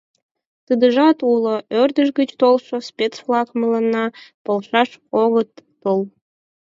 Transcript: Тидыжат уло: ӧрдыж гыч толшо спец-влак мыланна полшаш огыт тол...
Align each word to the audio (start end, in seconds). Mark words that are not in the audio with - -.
Тидыжат 0.65 1.17
уло: 1.31 1.55
ӧрдыж 1.81 2.07
гыч 2.19 2.29
толшо 2.41 2.75
спец-влак 2.87 3.47
мыланна 3.59 4.05
полшаш 4.45 4.89
огыт 5.21 5.49
тол... 5.81 6.01